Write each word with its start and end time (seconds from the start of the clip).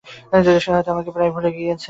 সে 0.55 0.69
হয়তো 0.69 0.87
তোমাকে 0.87 1.09
প্রায় 1.11 1.31
ভুলেই 1.31 1.53
গেয়েছে। 1.57 1.79